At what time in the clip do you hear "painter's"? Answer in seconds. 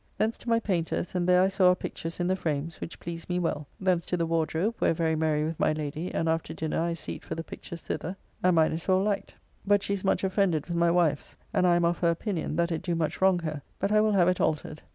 0.59-1.13